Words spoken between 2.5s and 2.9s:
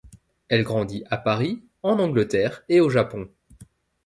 et au